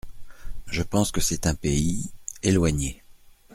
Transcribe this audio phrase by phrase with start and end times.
[0.65, 2.11] Je pense que c’est un pays…
[2.41, 3.03] éloigné.